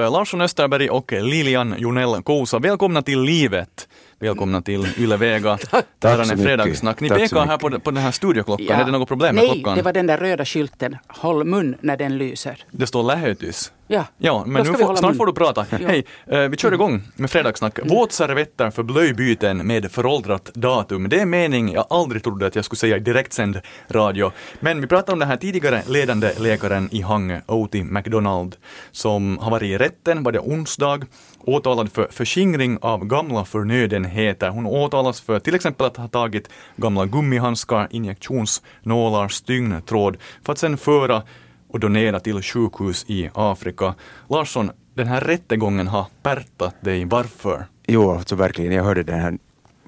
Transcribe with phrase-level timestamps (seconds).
[0.00, 2.58] Larsson Österberg och Lilian Jonell Kosa.
[2.58, 3.88] Välkomna till livet.
[4.18, 5.58] Välkomna till Yle Vega.
[5.98, 7.00] Det här är fredagssnack.
[7.00, 8.66] Ni pekar här på, på den här studioklockan.
[8.68, 8.74] Ja.
[8.74, 9.72] Är det något problem med Nej, klockan?
[9.72, 10.96] Nej, det var den där röda skylten.
[11.06, 12.64] Håll mun när den lyser.
[12.70, 13.72] Det står lähetys.
[13.88, 15.66] Ja, ja men nu får, snart får du prata.
[15.70, 15.78] Ja.
[15.88, 17.78] Hej, uh, vi kör igång med fredagssnack.
[17.78, 17.88] Mm.
[17.88, 21.08] Våtservetter för blöjbyten med föråldrat datum.
[21.08, 24.32] Det är mening jag aldrig trodde att jag skulle säga i direktsänd radio.
[24.60, 28.56] Men vi pratade om den här tidigare ledande läkaren i Hangö, Oti McDonald,
[28.90, 31.00] som har varit i rätten, var det onsdag,
[31.46, 34.48] åtalad för förskingring av gamla förnödenheter.
[34.48, 40.76] Hon åtalas för till exempel att ha tagit gamla gummihandskar, injektionsnålar, stygntråd för att sedan
[40.76, 41.22] föra
[41.68, 43.94] och donera till sjukhus i Afrika.
[44.28, 47.04] Larsson, den här rättegången har pärtat dig.
[47.04, 47.66] Varför?
[47.86, 48.72] Jo, alltså verkligen.
[48.72, 49.38] Jag hörde den här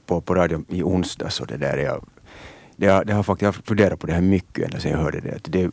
[0.06, 1.76] på, på radion i onsdags och det där.
[1.76, 2.04] Jag,
[2.76, 5.20] det, det har faktiskt, jag har funderat på det här mycket ända sedan jag hörde
[5.20, 5.38] det.
[5.44, 5.70] det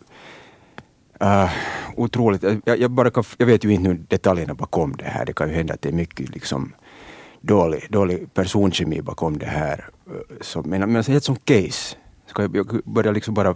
[1.23, 1.49] uh,
[1.95, 2.43] otroligt.
[2.43, 5.25] Eh, jag, jag, bara kan, jag vet ju inte nu detaljerna bakom det här.
[5.25, 6.73] Det kan ju hända att det är mycket liksom
[7.41, 9.90] dålig, dålig personkemi bakom det här.
[10.07, 11.95] Eh, Så, men men alltså ett sånt case,
[12.27, 13.55] ska jag, jag börja liksom bara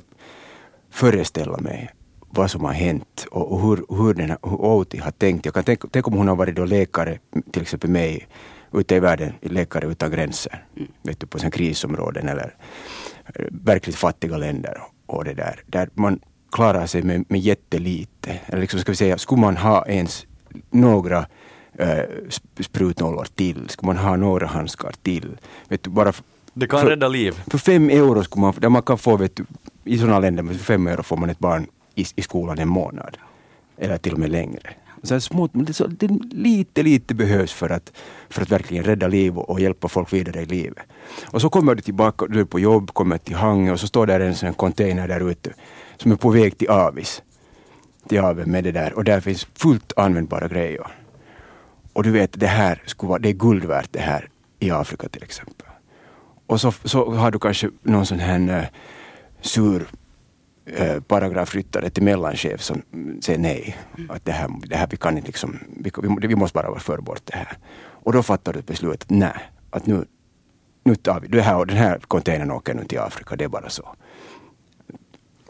[0.91, 1.89] föreställa mig
[2.31, 5.45] vad som har hänt och, och hur, hur, den, hur Outi har tänkt.
[5.45, 7.19] Jag kan tänka, tänk om hon har varit då läkare,
[7.51, 8.27] till exempel mig,
[8.73, 10.87] ute i världen, Läkare utan gränser, mm.
[11.03, 12.55] vet du, på sådana krisområden eller
[13.51, 16.19] verkligt fattiga länder och det där, där man
[16.51, 18.39] klarar sig med, med jättelite.
[18.45, 20.25] Eller liksom ska vi säga, skulle man ha ens
[20.69, 21.25] några
[21.73, 21.99] äh,
[22.59, 26.13] sprutnollor till, skulle man ha några handskar till, vet du, bara
[26.53, 27.41] det kan för, rädda liv.
[27.47, 29.45] För fem euro skulle man, där man kan få, vet du,
[29.83, 33.17] i sådana länder, med fem euro får man ett barn i, i skolan en månad.
[33.77, 34.69] Eller till och med längre.
[35.03, 37.91] Så små, det, så, det lite, lite behövs för att,
[38.29, 40.83] för att verkligen rädda liv och, och hjälpa folk vidare i livet.
[41.25, 44.07] Och så kommer du tillbaka, du är på jobb, kommer till Hangö och så står
[44.07, 45.53] där en sån container där ute
[46.01, 47.23] som är på väg till Avis.
[48.07, 50.87] Till Aven med det där och där finns fullt användbara grejer.
[51.93, 55.09] Och du vet, det här skulle vara, det är guld värt det här i Afrika
[55.09, 55.67] till exempel.
[56.47, 58.65] Och så, så har du kanske någon sån här uh,
[59.41, 59.87] sur
[60.65, 62.81] eh, paragrafryttare till mellanchef som
[63.21, 63.77] säger nej.
[64.09, 65.91] Att det här, det här vi kan inte liksom, vi,
[66.27, 67.57] vi måste bara föra bort det här.
[68.03, 70.05] Och då fattar du ett beslut att nej, att nu,
[70.83, 73.49] nu tar vi det här och den här containern åker nu till Afrika, det är
[73.49, 73.95] bara så.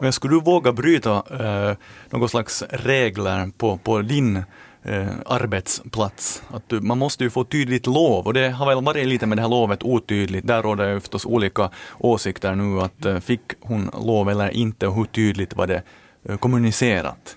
[0.00, 1.76] Men skulle du våga bryta eh,
[2.10, 4.36] någon slags regler på, på din
[4.82, 6.42] eh, arbetsplats.
[6.50, 9.38] Att du, man måste ju få tydligt lov och det har väl varit lite med
[9.38, 10.46] det här lovet otydligt.
[10.46, 14.94] Där råder ju förstås olika åsikter nu att eh, fick hon lov eller inte och
[14.94, 15.82] hur tydligt var det
[16.24, 17.36] eh, kommunicerat?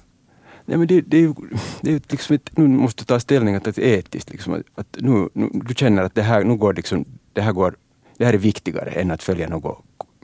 [0.66, 1.34] Nej, men det, det är ju
[1.82, 4.30] det är liksom ett, nu måste du ta ställning att det är etiskt.
[4.30, 7.52] Liksom, att, att nu, nu, du känner att det här, nu går liksom, det, här
[7.52, 7.76] går,
[8.18, 9.76] det här är viktigare än att följa några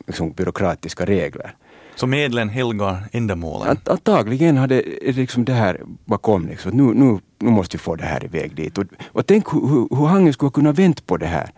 [0.07, 1.55] liksom, byråkratiska regler.
[1.99, 3.69] Så medlen helgar ändamålen?
[3.69, 6.47] Att, antagligen har det liksom det här bakom.
[6.47, 6.71] Liksom.
[6.71, 8.77] Nu, nu, nu måste vi få det här iväg dit.
[8.77, 11.51] Och, och tänk hur, hur, hur Hangen skulle kunna vänt på det här.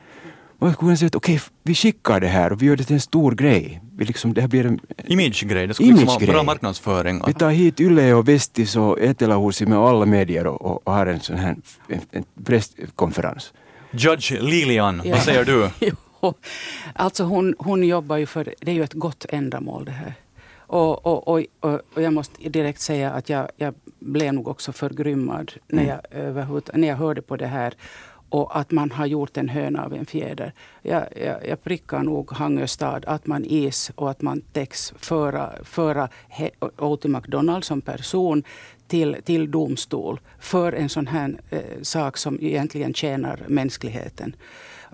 [0.59, 2.83] Man skulle kunna säga att okej, okay, vi skickar det här och vi gör det
[2.83, 3.81] till en stor grej.
[3.97, 7.21] Vi liksom, det här blir en imagegrej, det skulle liksom vara bra marknadsföring.
[7.27, 11.05] Vi tar hit Yle och Vestis och Etelähusi med alla medier och, och, och har
[11.05, 11.55] en sån här
[11.87, 13.53] en, en presskonferens.
[13.91, 15.15] Judge Lilian, ja.
[15.15, 15.69] vad säger du?
[16.93, 20.15] alltså hon, hon jobbar ju för, det är ju ett gott ändamål det här.
[20.71, 21.43] Och, och, och,
[21.93, 26.37] och, jag måste direkt säga att jag, jag blev nog också förgrymmad när, mm.
[26.37, 27.73] jag, när jag hörde på det här.
[28.29, 30.53] Och att man har gjort en höna av en fjäder.
[30.81, 35.51] Jag, jag, jag prickar nog Hangö stad att man is och att man täcks föra,
[35.63, 36.09] föra
[36.77, 38.43] Oti McDonald som person
[38.87, 44.35] till, till domstol för en sån här eh, sak som egentligen tjänar mänskligheten.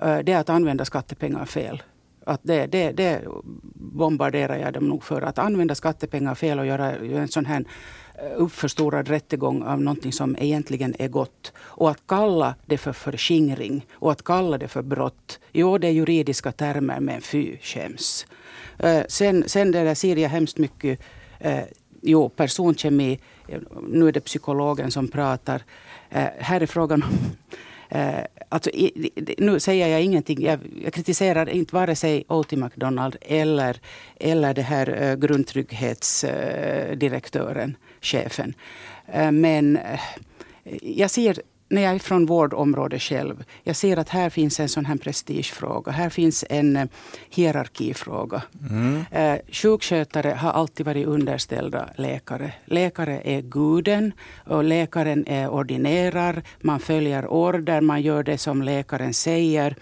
[0.01, 1.83] Eh, det är att använda skattepengar fel.
[2.27, 3.21] Att det, det, det
[3.73, 5.21] bombarderar jag dem nog för.
[5.21, 7.65] Att använda skattepengar fel och göra en sån här
[8.15, 11.53] eh, uppförstorad rättegång av någonting som egentligen är gott.
[11.59, 15.39] Och att kalla det för förskingring och att kalla det för brott.
[15.51, 18.25] Jo, det är juridiska termer, men fy skäms.
[18.79, 20.99] Eh, sen, sen det där ser jag hemskt mycket
[21.39, 21.63] eh,
[22.01, 23.19] jo, personkemi.
[23.89, 25.63] Nu är det psykologen som pratar.
[26.39, 27.09] Här är frågan om
[27.89, 28.19] Eh,
[28.50, 32.57] alltså, i, nu säger jag ingenting, jag, jag kritiserar inte vare sig O.T.
[32.57, 33.81] McDonald eller,
[34.19, 38.54] eller det här eh, grundtrygghetsdirektören, eh, chefen.
[39.07, 40.00] Eh, men eh,
[40.81, 44.86] jag ser när jag är från vårdområdet själv, jag ser att här finns en sån
[44.86, 45.92] här prestigefråga.
[45.92, 46.86] Här finns en eh,
[47.30, 48.42] hierarkifråga.
[48.69, 49.06] Mm.
[49.12, 52.54] Eh, sjukskötare har alltid varit underställda läkare.
[52.66, 54.12] Läkare är guden
[54.46, 56.44] och läkaren är ordinerar.
[56.62, 59.75] Man följer order, man gör det som läkaren säger.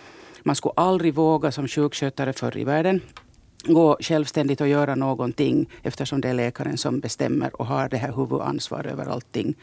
[0.44, 3.02] Man skulle aldrig våga som sjukskötare förr i världen
[3.66, 8.14] gå självständigt och göra någonting eftersom det är läkaren som bestämmer och har det här
[8.14, 9.56] huvudansvar över allting.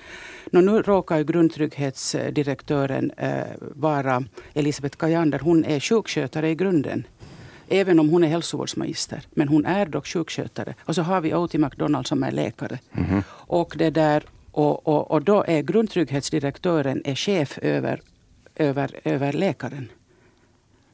[0.50, 5.38] Nå, nu råkar ju grundtrygghetsdirektören eh, vara Elisabeth Kajander.
[5.38, 7.06] Hon är sjukskötare i grunden.
[7.68, 9.22] Även om hon är hälsovårdsmagister.
[9.30, 10.74] Men hon är dock sjukskötare.
[10.80, 11.58] Och så har vi O.T.
[11.58, 12.78] McDonald som är läkare.
[12.92, 13.22] Mm.
[13.28, 18.00] Och, det där, och, och, och då är grundtrygghetsdirektören är chef över,
[18.56, 19.88] över, över läkaren.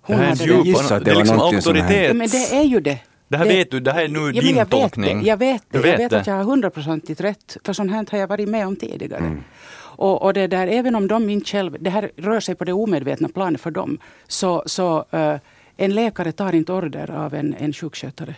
[0.09, 2.17] Hon det här är djup, det, det är liksom auktoritet.
[2.17, 2.99] Men det är ju det.
[3.29, 5.19] Det här det, vet du, det här är nu ja, din jag tolkning.
[5.19, 5.79] Vet jag vet det.
[5.79, 6.21] Vet jag vet det.
[6.21, 7.57] att jag har hundraprocentigt rätt.
[7.65, 9.21] För sånt här har jag varit med om tidigare.
[9.21, 9.45] Mm.
[9.99, 12.73] Och, och, det där, även om de inte själv, det här rör sig på det
[12.73, 15.35] omedvetna planet för dem, så, så uh,
[15.77, 18.35] en läkare tar inte order av en, en sjukskötare.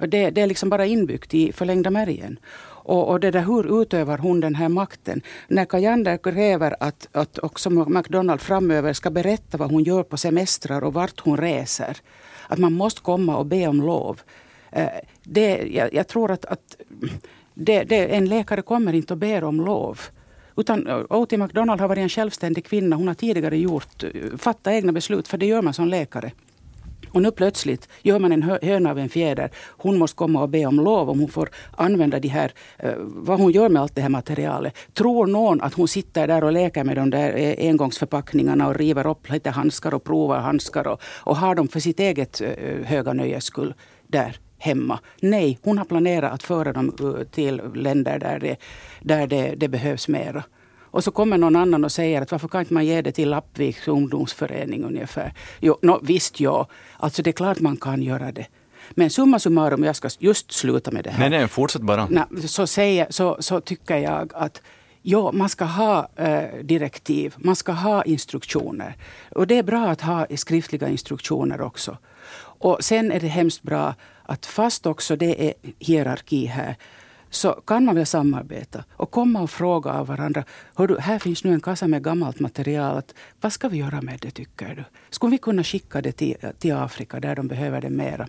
[0.00, 2.38] Det, det är liksom bara inbyggt i förlängda märgen.
[2.84, 5.22] Och, och det där, hur utövar hon den här makten?
[5.48, 10.84] När Kajander kräver att, att också McDonald framöver ska berätta vad hon gör på semestrar
[10.84, 11.96] och vart hon reser.
[12.48, 14.20] Att man måste komma och be om lov.
[14.70, 14.88] Eh,
[15.22, 16.76] det, jag, jag tror att, att
[17.54, 20.00] det, det, en läkare kommer inte och ber om lov.
[20.56, 21.36] Utan eh, O.T.
[21.36, 22.96] McDonald har varit en självständig kvinna.
[22.96, 26.32] Hon har tidigare gjort, eh, fattat egna beslut, för det gör man som läkare.
[27.12, 29.50] Och nu plötsligt gör man en höna av en fjäder.
[29.68, 33.40] Hon måste komma och be om lov om hon får använda de här, eh, vad
[33.40, 34.74] hon gör med allt det här materialet.
[34.94, 39.06] Tror någon att hon sitter där och leker med de där eh, engångsförpackningarna och river
[39.06, 43.12] upp lite handskar och provar handskar och, och har dem för sitt eget eh, höga
[43.12, 43.74] nöjes skull
[44.06, 44.98] där hemma.
[45.20, 46.96] Nej, hon har planerat att föra dem
[47.30, 48.56] till länder där det,
[49.00, 50.44] där det, det behövs mera.
[50.92, 53.30] Och så kommer någon annan och säger att varför kan inte man ge det till
[53.30, 55.34] Lappviks ungdomsförening ungefär.
[55.60, 58.46] Jo, no, visst ja, alltså det är klart man kan göra det.
[58.90, 61.18] Men summa summarum, jag ska just sluta med det här.
[61.18, 62.06] Nej, nej, fortsätt bara.
[62.10, 64.62] Nej, så, säger, så, så tycker jag att
[65.04, 68.96] Ja, man ska ha eh, direktiv, man ska ha instruktioner.
[69.30, 71.98] Och det är bra att ha skriftliga instruktioner också.
[72.38, 76.76] Och sen är det hemskt bra att fast också det är hierarki här,
[77.34, 80.44] så kan man väl samarbeta och komma och fråga av varandra.
[80.74, 83.02] Hör här finns nu en kassa med gammalt material.
[83.40, 84.84] vad ska vi göra med det tycker du?
[85.10, 88.28] Skulle vi kunna skicka det till, till Afrika där de behöver det mera?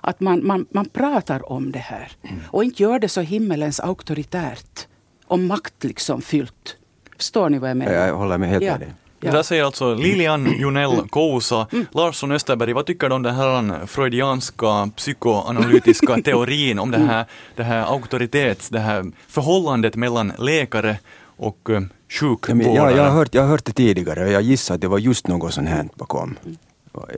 [0.00, 2.12] Att man, man, man pratar om det här
[2.46, 4.86] och inte gör det så himmelens auktoritärt
[5.26, 6.76] och makt liksom fyllt.
[7.16, 7.92] Förstår ni vad jag menar?
[7.92, 8.72] Jag håller med helt ja.
[8.72, 8.94] med dig.
[9.24, 9.30] Ja.
[9.30, 11.66] Det där säger alltså Lilian Jonell Kousa.
[11.72, 11.86] Mm.
[11.92, 17.24] Larsson Österberg, vad tycker du om den här freudianska psykoanalytiska teorin om det här,
[17.56, 20.98] det här auktoritets, det här förhållandet mellan läkare
[21.36, 21.80] och uh,
[22.20, 22.74] sjukvårdare?
[22.74, 24.98] Ja, jag, har hört, jag har hört det tidigare och jag gissar att det var
[24.98, 26.36] just något sånt här bakom.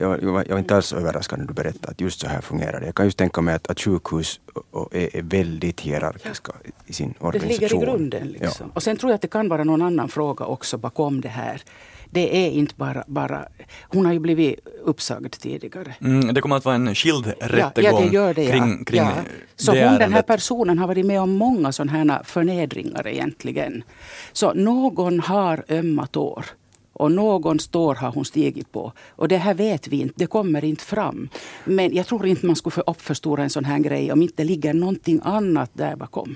[0.01, 2.79] Jag, jag, jag var inte alls överraskad när du berättade att just så här fungerar
[2.79, 2.85] det.
[2.85, 4.39] Jag kan just tänka mig att, att sjukhus
[4.91, 6.71] är, är väldigt hierarkiska ja.
[6.85, 7.57] i sin organisation.
[7.59, 8.27] Det ligger i grunden.
[8.27, 8.65] Liksom.
[8.67, 8.71] Ja.
[8.73, 11.61] Och sen tror jag att det kan vara någon annan fråga också bakom det här
[12.11, 13.47] det är inte bara, bara...
[13.81, 15.95] Hon har ju blivit uppsagd tidigare.
[16.01, 19.11] Mm, det kommer att vara en skild rättegång ja, det gör det, kring, kring ja.
[19.55, 23.83] Så hon, den här personen har varit med om många sådana här förnedringar egentligen.
[24.31, 26.45] Så någon har ömma tår.
[26.97, 28.91] Och någon står har hon stigit på.
[29.09, 31.29] Och det här vet vi inte, det kommer inte fram.
[31.65, 35.19] Men jag tror inte man skulle uppförstora en sån här grej om inte ligger någonting
[35.23, 36.35] annat där bakom.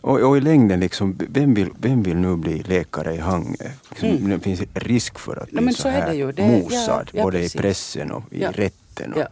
[0.00, 3.70] Och, och, i längden, liksom, vem, vill, vem vill nu bli läkare i Hangö?
[3.90, 4.30] Liksom, mm.
[4.30, 7.38] Det finns risk för att bli ja, så, så här det mosad, ja, ja, både
[7.38, 7.54] precis.
[7.54, 9.12] i pressen och i rätten.
[9.12, 9.22] Och,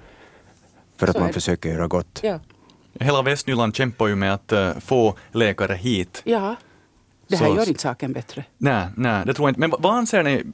[0.96, 2.22] för att så man försöker göra gott.
[3.00, 6.22] Hela Västnyland kämpar ju med att uh, få läkare hit.
[6.24, 6.56] Ja,
[7.30, 8.44] det här så, gör inte saken bättre.
[8.58, 9.60] Nej, nej, det tror jag inte.
[9.60, 10.44] Men vad anser ni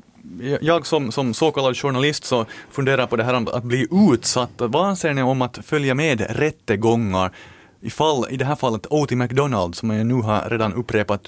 [0.60, 4.50] jag som, som så kallad journalist så funderar på det här om att bli utsatt.
[4.56, 7.32] Vad anser ni om att följa med rättegångar
[7.80, 9.16] i, fall, i det här fallet O.T.
[9.16, 11.20] McDonald, som jag nu har redan upprepat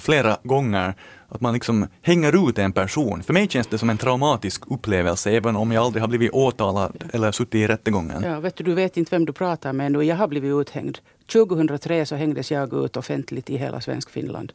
[0.00, 0.94] flera gånger,
[1.28, 3.22] att man liksom hänger ut en person.
[3.22, 7.04] För mig känns det som en traumatisk upplevelse, även om jag aldrig har blivit åtalad
[7.12, 8.22] eller suttit i rättegången.
[8.22, 10.02] Ja, vet du, du vet inte vem du pratar med nu.
[10.02, 10.98] Jag har blivit uthängd.
[11.32, 14.52] 2003 så hängdes jag ut offentligt i hela svensk Finland.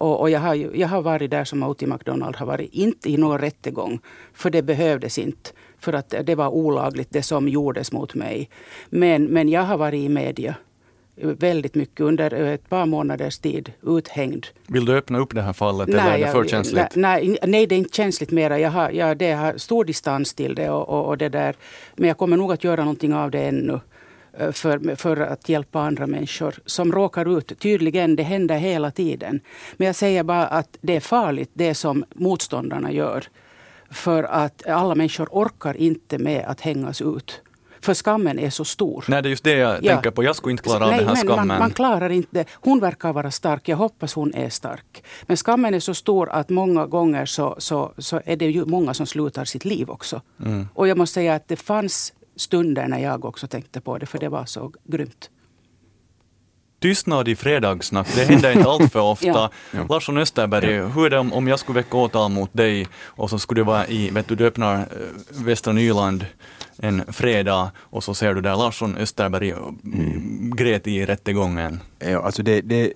[0.00, 1.86] Och, och jag, har ju, jag har varit där som O.T.
[1.86, 2.70] McDonald har varit.
[2.72, 4.00] Inte i någon rättegång,
[4.32, 5.50] för det behövdes inte.
[5.78, 8.50] För att det var olagligt det som gjordes mot mig.
[8.90, 10.54] Men, men jag har varit i media
[11.22, 14.46] väldigt mycket under ett par månaders tid uthängd.
[14.66, 16.96] Vill du öppna upp det här fallet nej, eller är det för känsligt?
[16.96, 18.58] Nej, nej, det är inte känsligt mera.
[18.58, 20.70] Jag har, jag, det har stor distans till det.
[20.70, 21.54] Och, och, och, det där.
[21.96, 23.80] Men jag kommer nog att göra någonting av det ännu.
[24.38, 27.58] Eh, för, för att hjälpa andra människor som råkar ut.
[27.58, 29.40] Tydligen, det händer hela tiden.
[29.76, 33.24] Men jag säger bara att det är farligt det som motståndarna gör.
[33.90, 37.40] För att alla människor orkar inte med att hängas ut.
[37.82, 39.04] För skammen är så stor.
[39.08, 39.92] Nej, det är just det jag ja.
[39.92, 40.24] tänker på.
[40.24, 41.46] Jag skulle inte klara av den här skammen.
[41.46, 43.68] Man, man, klarar inte Hon verkar vara stark.
[43.68, 45.04] Jag hoppas hon är stark.
[45.22, 48.94] Men skammen är så stor att många gånger så, så, så är det ju många
[48.94, 50.22] som slutar sitt liv också.
[50.44, 50.68] Mm.
[50.74, 54.18] Och jag måste säga att det fanns stunder när jag också tänkte på det, för
[54.18, 55.30] det var så grymt.
[56.80, 59.50] Tystnad i fredagssnack, det händer inte allt för ofta.
[59.70, 59.86] Ja.
[59.88, 63.38] Larsson Österberg, hur är det om, om jag skulle väcka åtal mot dig och så
[63.38, 64.84] skulle det vara i, vet du, du öppnar eh,
[65.44, 66.26] Västra Nyland
[66.78, 70.50] en fredag och så ser du där Larsson Österberg mm.
[70.56, 71.80] grät i rättegången.
[71.98, 72.92] Ja, alltså det, det,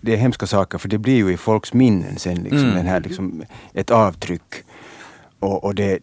[0.00, 2.74] det är hemska saker för det blir ju i folks minnen sen liksom, Mm.
[2.74, 3.44] den här, liksom,
[3.74, 4.54] ett avtryck.
[5.38, 5.98] Och, och det,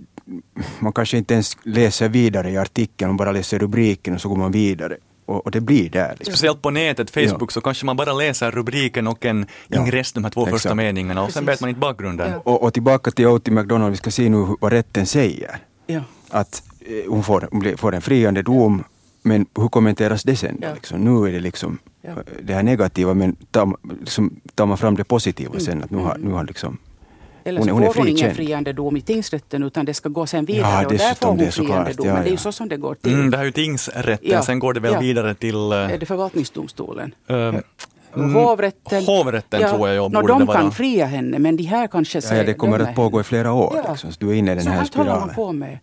[0.79, 4.35] man kanske inte ens läser vidare i artikeln, man bara läser rubriken och så går
[4.35, 4.97] man vidare.
[5.25, 6.09] Och, och det blir där.
[6.09, 6.25] Liksom.
[6.33, 10.23] Speciellt på nätet, Facebook, så kanske man bara läser rubriken och en Ja, ingress, de
[10.23, 10.61] här två exakt.
[10.61, 12.31] första meningarna och sen vet man inte bakgrunden.
[12.31, 12.41] Ja.
[12.45, 13.51] Och, och tillbaka till O.T.
[13.51, 15.57] McDonald, vi ska se nu vad rätten säger.
[15.87, 16.01] Ja.
[16.29, 18.83] Att eh, hon får, hon får en friande dom,
[19.21, 20.57] men hur kommenteras det sen?
[20.61, 20.73] Ja.
[20.73, 20.99] Liksom?
[20.99, 22.09] Nu är det liksom Ja.
[22.09, 25.61] eh, det här negativa, men tar, liksom, tar man fram det positiva Mm.
[25.61, 25.83] sen?
[25.83, 26.77] Att nu har, nu har liksom
[27.49, 30.09] Eller Hon så hon är får hon ingen friande dom i tingsrätten utan det ska
[30.09, 32.07] gå sen vidare Ja, och där får hon det friande dom.
[32.07, 32.39] Ja, Men det är ju ja.
[32.39, 33.13] så som det går till.
[33.13, 34.41] Mm, det här är ju tingsrätten, Ja.
[34.41, 34.99] sen går det väl Ja.
[34.99, 37.15] vidare till eh, Är det förvaltningsdomstolen?
[37.27, 37.53] eh,
[38.15, 40.57] Mm, Hovrätten, hovrätten tror jag jag borde de det vara.
[40.61, 43.23] kan fria henne men de här kanske Ja, ja, det kommer dömer att pågå i
[43.23, 43.73] flera år.
[43.83, 43.91] Ja.
[43.91, 45.35] Liksom, så du är inne i den Så här här håller man spiralen.
[45.35, 45.79] på med.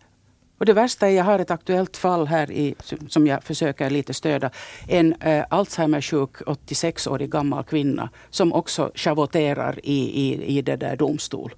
[0.59, 2.75] Och det värsta är, jag har ett aktuellt fall här i,
[3.09, 4.51] som jag försöker lite stödja.
[4.89, 11.55] En eh, Alzheimer-sjuk 86-årig gammal kvinna som också schavoterar i, i, i det där domstol.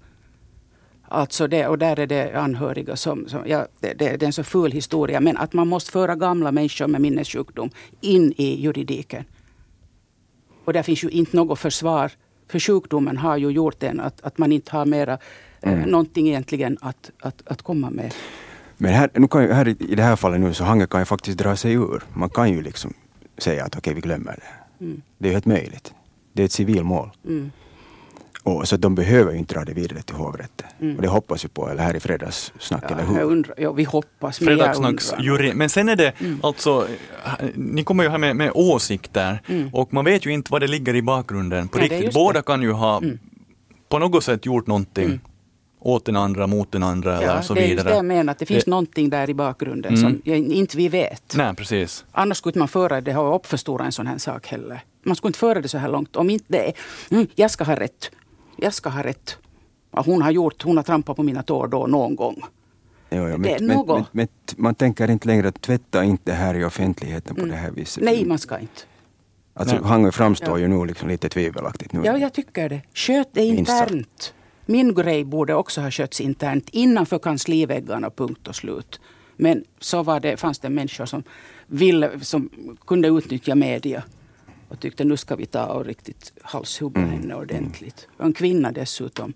[1.10, 3.28] Alltså det, och där är det anhöriga som...
[3.28, 5.20] som ja, det, det, det är en så ful historia.
[5.20, 9.24] Men att man måste föra gamla människor med minnessjukdom in i juridiken.
[10.64, 12.12] Och där finns ju inte något försvar.
[12.48, 15.18] För sjukdomen har ju gjort den att, att man inte har mera
[15.62, 18.14] eh, någonting egentligen att, att, att komma med.
[18.78, 21.00] Men här, nu kan ju, här i, i det här fallet nu så Hange kan
[21.00, 22.02] ju faktiskt dra sig ur.
[22.14, 22.92] Man kan ju liksom
[23.38, 24.84] säga att okej, vi glömmer det.
[24.84, 25.02] Mm.
[25.18, 25.92] Det är ju helt möjligt.
[26.32, 27.10] Det är ett civilmål.
[27.26, 27.50] Mm.
[28.42, 30.96] Och, så de behöver ju inte dra det vidare till hovrätten.
[30.96, 33.14] Och det hoppas vi på, eller här i fredagssnack, eller Mm.
[33.14, 33.32] Ja, jag hur?
[33.32, 34.40] undrar, ja, vi hoppas.
[34.40, 35.24] men jag Fredagssnacks undrar.
[35.24, 35.52] jury.
[35.54, 36.88] Men sen är det alltså,
[37.24, 39.40] eh, ni kommer ju här med, med åsikter
[39.72, 42.14] och man vet ju inte vad det ligger i bakgrunden på Nej, riktigt.
[42.14, 42.42] Båda det.
[42.46, 43.02] kan ju ha
[43.88, 45.20] på något sätt gjort någonting
[45.80, 47.88] åt den andra, mot den andra eller Ja, så det är just vidare.
[47.88, 50.20] det jag menar, att det finns Det- någonting där i bakgrunden Mm.
[50.24, 51.34] som inte vi vet.
[51.36, 52.04] Nej, precis.
[52.12, 54.80] Annars skulle man föra det och uppförstora en sån här sak heller.
[55.02, 56.16] Man skulle inte föra det så här långt.
[56.16, 56.72] Om inte det är,
[57.10, 58.10] mm, jag ska ha rätt.
[58.56, 59.36] Jag ska ha rätt.
[59.92, 62.36] Ja, hon har gjort, hon har trampat på mina tår då någon gång.
[63.10, 66.64] Jo, jo, men, men, men, men man tänker inte längre att tvätta inte här i
[66.64, 68.04] offentligheten på det här viset.
[68.04, 68.82] Nej, man ska inte.
[69.54, 69.84] Alltså Nej.
[69.84, 70.58] Hange framstår Ja.
[70.58, 71.92] ju nu liksom lite tvivelaktigt.
[71.92, 72.00] Nu.
[72.04, 72.80] Ja, jag tycker det.
[72.94, 74.34] Sköt det internt.
[74.70, 79.00] Min grej borde också ha skötts internt innanför kansliväggarna, punkt och slut.
[79.36, 81.22] Men så var det, fanns det människor som,
[81.66, 82.50] ville, som
[82.86, 84.02] kunde utnyttja media
[84.68, 87.12] och tyckte nu ska vi ta och riktigt halshugga Mm.
[87.12, 88.08] henne ordentligt.
[88.16, 89.32] Och en kvinna dessutom,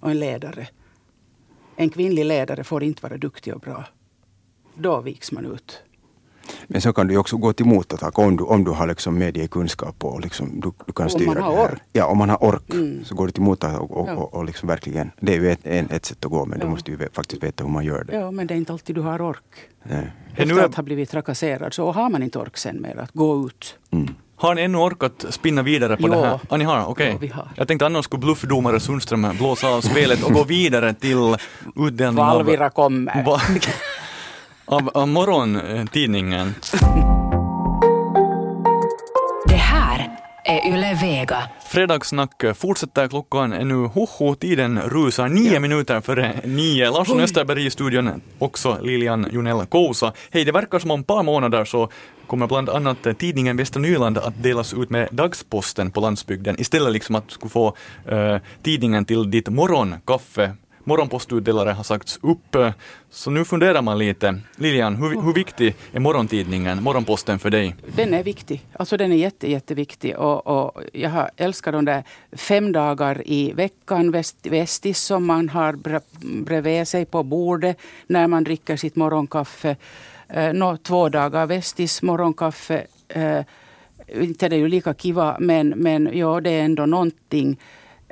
[0.00, 0.68] och en ledare.
[1.76, 3.84] En kvinnlig ledare får inte vara duktig och bra.
[4.74, 5.82] Då viks man ut.
[6.66, 10.04] Men så kan du också gå till motattack om du, om du har liksom mediekunskap
[10.04, 11.64] och liksom, du, du kan Om styra det här.
[11.64, 11.80] ork.
[11.92, 13.04] Ja, om man har ork Mm.
[13.04, 14.12] så går du till motattack och, och, Ja.
[14.14, 16.64] och, och liksom verkligen, det är ju ett, en, ett sätt att gå men du
[16.66, 16.70] Ja.
[16.70, 18.16] måste ju faktiskt veta hur man gör det.
[18.16, 19.42] Ja, men det är inte alltid du har ork.
[19.82, 20.12] Nej.
[20.36, 23.76] Efter att ha blivit trakasserad så har man inte ork sen mer att gå ut.
[23.90, 24.14] Mm.
[24.36, 26.08] Har ni ännu orkat spinna vidare på Jo.
[26.14, 26.40] det här?
[26.48, 26.86] Ah, ni har?
[26.86, 27.10] Okej.
[27.12, 27.48] Ja, vi har.
[27.56, 31.36] Jag tänkte annars skulle bluffdomare Sundström blåsa av spelet och gå vidare till
[31.76, 33.24] utdelning av, Valvira kommer.
[34.64, 36.54] av, av morgontidningen.
[39.48, 40.10] Det här
[40.44, 41.48] är Yle Vega.
[41.66, 46.90] Fredagssnack fortsätter klockan är nu, hoho, tiden rusar nio minuter före nio.
[46.90, 50.12] Larsson Österberg i studion, också Lilian Jonell Kousa.
[50.30, 51.88] Hej, det verkar som om ett par månader så
[52.26, 57.14] kommer bland annat tidningen Västra Nyland att delas ut med dagsposten på landsbygden istället liksom
[57.14, 57.76] att du skulle få
[58.08, 60.52] eh, tidningen till ditt morgonkaffe.
[60.84, 62.56] Morgonpostutdelare har sagts upp,
[63.10, 64.40] så nu funderar man lite.
[64.56, 67.76] Lilian, hur, hur viktig är morgontidningen, morgonposten för dig?
[67.96, 68.62] Den är viktig.
[68.72, 70.16] Alltså den är jätte, jätteviktig.
[70.16, 75.72] Och, och jag älskar de där fem dagar i veckan, väst, Vestis, som man har
[76.44, 79.76] bredvid sig på bordet när man dricker sitt morgonkaffe.
[80.28, 82.86] Eh, nå, två dagar Vestis morgonkaffe.
[83.08, 83.40] Eh,
[84.08, 87.58] inte är det ju lika kiva, men, men ja, det är ändå någonting.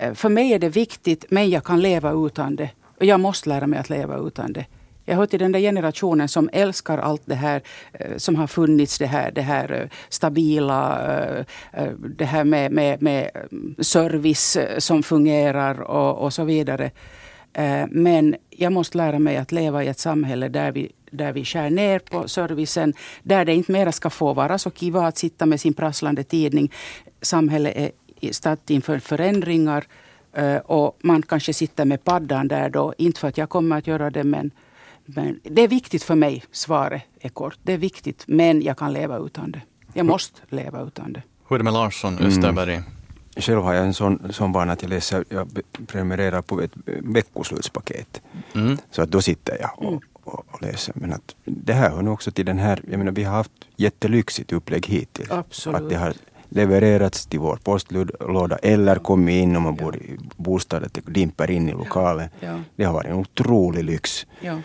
[0.03, 2.71] Eh, för mig är det viktigt, men jag kan leva utan det.
[2.99, 4.67] Och jag måste lära mig att leva utan det.
[5.05, 8.99] Jag hör till den där generationen som älskar allt det här eh, som har funnits.
[8.99, 10.99] Det här, det här eh, stabila,
[12.17, 13.31] det här med, med, med
[13.79, 16.91] service som fungerar och, och så vidare.
[17.89, 21.71] Men jag måste lära mig att leva i ett samhälle där vi, där vi skär
[21.71, 22.95] ner på servicen.
[23.23, 26.73] Där det inte mera ska få vara så kiva att sitta med sin prasslande tidning.
[27.23, 27.91] Samhället är
[28.33, 29.85] statt inför förändringar.
[30.33, 32.95] eh, Och man kanske sitter med paddan där då.
[32.99, 34.51] Inte för att jag kommer att göra det men,
[35.05, 37.59] Men det är viktigt för mig, svaret är kort.
[37.63, 39.61] Det är viktigt, men jag kan leva utan det.
[39.93, 41.23] Jag måste leva utan det.
[41.49, 42.75] Hur är det med Larsson Österberg?
[42.75, 42.89] Mm.
[43.37, 48.23] Själv har jag en sån, sån vana att jag läser, jag prenumererar på ett veckoslutspaket.
[48.55, 48.79] Mm.
[48.91, 50.01] Så att då sitter jag och, mm.
[50.13, 50.95] och, och, läser.
[50.97, 53.53] Men att det här hör nog också till den här, jag menar vi har haft
[53.77, 55.31] jättelyxigt upplägg hittills.
[55.31, 55.81] Absolut.
[55.81, 56.15] Att det har
[56.55, 61.69] levererats till vår postlåda eller kommit in om man bor i bostaden, det dimper in
[61.69, 62.29] i lokalen.
[62.41, 62.59] Ja.
[62.77, 64.27] Det har varit en otrolig lyx.
[64.41, 64.59] Ja.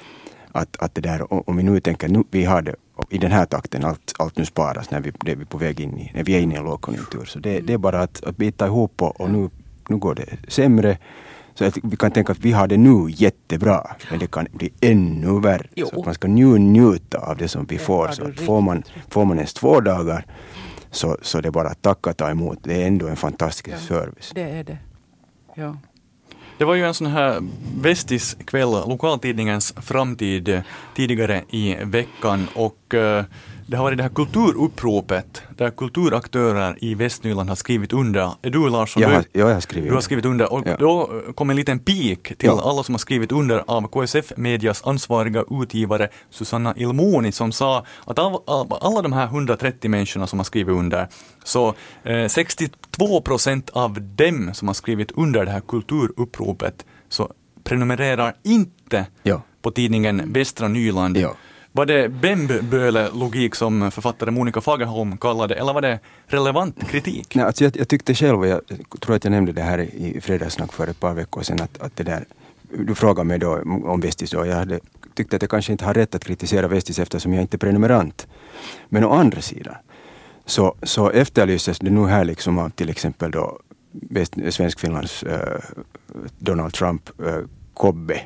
[0.52, 2.76] Att, att det där, om vi nu tänker, nu, vi har det
[3.10, 5.80] i den här takten, allt, allt nu sparas när vi, det är vi på väg
[5.80, 7.26] in i, när vi är inne i en lågkonjunktur.
[7.26, 9.50] Så det, det är bara att, att bita ihop och, och nu,
[9.90, 10.98] nu går det sämre.
[11.54, 14.74] Så att vi kan tänka att vi har det nu jättebra, men det kan bli
[14.82, 15.68] ännu värre.
[15.76, 15.88] Jo.
[15.88, 18.08] Så att man ska nu njuta av det som vi får.
[18.08, 20.26] Så att får, man, får man ens två dagar
[20.92, 22.60] så, så det är bara att tacka och ta emot.
[22.64, 24.32] Det är ändå en fantastisk ja, service.
[24.36, 24.78] Det är det.
[25.56, 25.78] Ja.
[26.58, 27.42] Det var ju en sån här
[27.82, 30.62] Vestis kväll, lokaltidningens framtid
[30.96, 33.26] tidigare i veckan och eh,
[33.68, 38.32] det har varit det här kulturuppropet där kulturaktörer i Västnyland har skrivit under.
[38.42, 39.02] Är du Larsson?
[39.02, 40.78] Jag har, du, jag har skrivit Du har skrivit under och ja.
[40.80, 42.62] då kom en liten pik till ja.
[42.64, 48.20] alla som har skrivit under av KSF Medias ansvariga utgivare Susanna Ilmoni som sa att
[48.20, 51.08] av, av alla de här 130 människorna som har skrivit under
[51.44, 57.32] så eh, 62 procent av dem som har skrivit under det här kulturuppropet så
[57.64, 59.42] prenumererar inte ja.
[59.62, 61.18] på tidningen Västra Nyland.
[61.18, 61.36] Ja.
[61.78, 67.36] Var det Bemböle-logik som författare Monica Fagerholm kallade eller var det relevant kritik?
[67.36, 68.62] Nej, alltså jag, jag tyckte själv, och jag
[69.00, 71.96] tror att jag nämnde det här i fredagssnack för ett par veckor sedan, att, att
[71.96, 72.26] det där,
[72.72, 74.80] du frågade mig då om Vestis och jag hade
[75.14, 78.28] tyckte att jag kanske inte har rätt att kritisera Vestis eftersom jag inte är prenumerant.
[78.90, 79.76] Men å andra sidan
[80.46, 83.60] så, så efterlyses det nu här liksom av till exempel då
[84.50, 85.30] Svenskfinlands uh,
[86.40, 88.22] Donald Trump, uh, Kobbe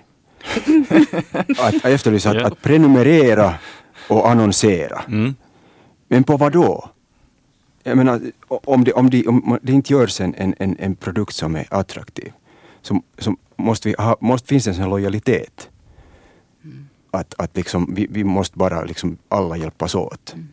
[1.60, 3.54] att efterlysa att, att prenumerera
[4.08, 5.02] och annonsera.
[5.08, 5.36] Mm.
[6.08, 6.90] Men på vad då?
[7.84, 11.56] Jag menar, om det, om det, om det inte görs en, en, en produkt som
[11.56, 12.32] är attraktiv
[12.82, 15.70] så, så måste, vi ha, måste finns en sån lojalitet.
[16.64, 16.88] Mm.
[17.12, 20.34] Att, att liksom, vi, vi måste bara liksom alla hjälpas åt.
[20.34, 20.48] Mm.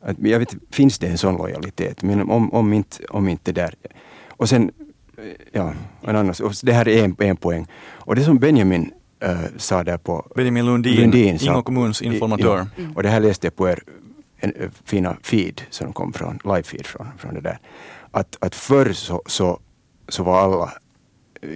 [0.00, 2.02] Att, jag vet, finns det en sån lojalitet?
[2.02, 3.74] Men om, om, inte, om inte där.
[4.28, 4.72] Och sen
[5.52, 5.72] ja,
[6.02, 7.66] en annan, det här är en, en poäng.
[7.92, 10.32] Och det som Benjamin äh, sa där på...
[10.36, 12.66] Benjamin Lundin, Lundin Ingo kommuns informatör.
[12.76, 13.82] Ja, och det här läste jag på er
[14.36, 17.58] en, en, fina feed som kom från, live-feed från, från det där.
[18.10, 19.60] Att, att förr så, så,
[20.08, 20.72] så var alla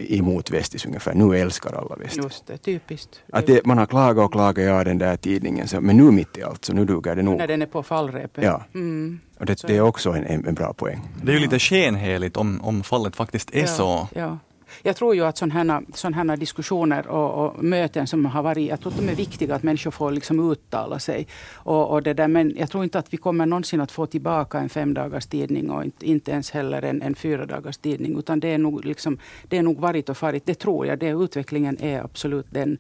[0.09, 1.15] emot Vestis ungefär.
[1.15, 2.25] Nu älskar alla Vestis.
[2.25, 3.23] Just det, typiskt.
[3.33, 6.39] Att det, man har klagat och klagat, ja den där tidningen, så, men nu mitt
[6.39, 7.39] i allt så nu duger det nog.
[7.39, 8.45] När den är på fallrepet.
[8.45, 8.65] Ja.
[8.75, 9.21] Mm.
[9.39, 11.09] Och det, det, är också en, en, bra poäng.
[11.23, 14.09] Det är ju lite skenheligt om, om fallet faktiskt är ja, så.
[14.15, 14.39] Ja.
[14.83, 18.93] Jag tror ju att sådana här, diskussioner och, och, möten som har varit, jag tror
[18.93, 21.27] att de är viktiga att människor får liksom uttala sig.
[21.55, 24.59] Och, och det där, men jag tror inte att vi kommer någonsin att få tillbaka
[24.59, 28.19] en femdagars tidning och inte, inte ens heller en, en fyradagars tidning.
[28.19, 30.99] Utan det är, nog liksom, det är nog varit och farit, det tror jag.
[30.99, 32.79] Det, utvecklingen är absolut den.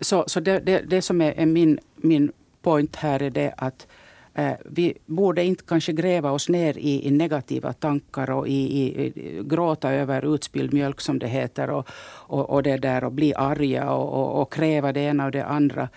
[0.00, 2.32] Så, så det, det, det som är, är min, min
[2.62, 3.86] point här är det att
[4.34, 9.06] Eh, vi borde inte kanske gräva oss ner i, i negativa tankar och i, i,
[9.06, 11.88] i, gråta över utspilld mjölk som det heter och,
[12.28, 15.44] och, och det där och bli arga och, och, och kräva det ena och det
[15.44, 15.88] andra.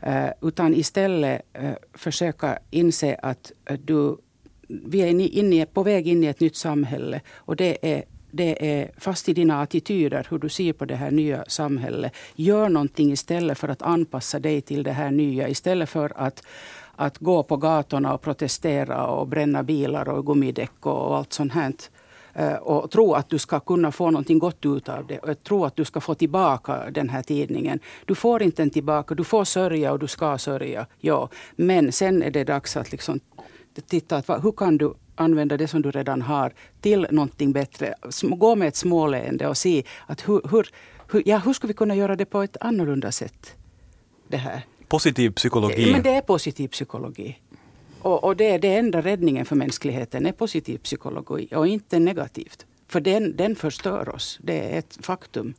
[0.00, 3.52] Eh, utan istället eh, försöka inse att
[3.84, 4.16] du,
[4.68, 8.04] vi är inne, på väg in i ett nytt samhälle och det är
[8.36, 12.12] det är fast i dina attityder, hur du ser på det här nya samhället.
[12.34, 15.48] Gör någonting istället för att anpassa dig till det här nya.
[15.48, 16.42] Istället för att,
[16.96, 21.72] att gå på gatorna och protestera och bränna bilar och gummidäck och allt sånt här.
[22.34, 25.18] Eh, och tro att du ska kunna få någonting gott ut av det.
[25.18, 27.80] Och tro att du ska få tillbaka den här tidningen.
[28.04, 29.14] Du får inte den tillbaka.
[29.14, 30.86] Du får sörja och du ska sörja.
[31.00, 31.28] Ja.
[31.56, 33.20] Men sen är det dags att liksom
[33.86, 34.16] titta.
[34.16, 37.94] Att, hur kan du använda det som du redan har till någonting bättre?
[38.22, 40.68] Gå med ett småleende och se att hur, hur,
[41.12, 43.54] hur, ja, hur ska vi kunna göra det på ett annorlunda sätt?
[44.28, 45.92] Det här positiv psykologi.
[45.92, 47.38] Men det är positiv psykologi.
[48.02, 52.66] Och, och det är det enda räddningen för mänskligheten är positiv psykologi och inte negativt.
[52.88, 54.38] För den, den förstör oss.
[54.42, 55.54] Det är ett faktum.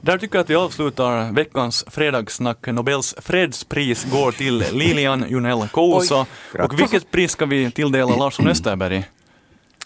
[0.00, 2.66] Där tycker jag att vi avslutar veckans fredagssnack.
[2.66, 6.26] Nobels fredspris går till Lilian Junell Kousa.
[6.58, 9.04] Och vilket pris ska vi tilldela Larsson Österberg?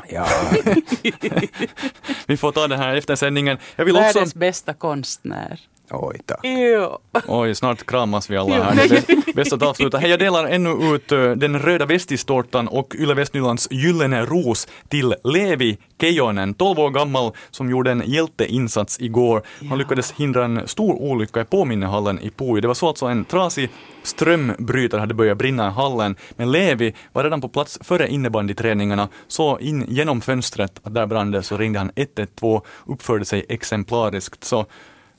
[0.08, 0.26] Ja.
[2.26, 3.58] vi får ta det här efter sändningen.
[3.76, 4.38] Jag vill Världens också...
[4.38, 5.60] bästa konstnär.
[5.90, 6.40] Oj, tack.
[6.42, 6.98] Jo.
[7.28, 8.74] Oj, snart kramas vi alla här.
[8.74, 9.98] Det är bäst- bäst att avsluta.
[9.98, 15.14] Hej, jag delar ännu ut eh, den röda västistårtan och Yle Västnylands gyllene ros till
[15.24, 19.42] Levi Keijonen, 12 år gammal, som gjorde en hjälteinsats igår.
[19.68, 22.60] Han lyckades hindra en stor olycka i påminnehallen i Pujo.
[22.60, 23.70] Det var så alltså en trasig
[24.02, 29.58] strömbrytare hade börjat brinna i hallen, men Levi var redan på plats före innebandyträningarna, så
[29.58, 34.44] in genom fönstret att där brann det, så ringde han 112, uppförde sig exemplariskt.
[34.44, 34.66] Så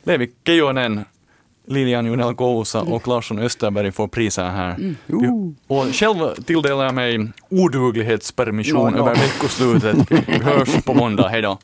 [0.03, 1.01] Levi Keijonen,
[1.67, 4.95] Lilian Junell Kousa och Larsson Österberg får priser här.
[5.07, 8.97] Du- Och själv tilldelar jag mig oduglighetspermission Nå, nå.
[9.09, 9.97] över veckoslutet.
[10.27, 11.57] Vi hörs på måndag, hej då.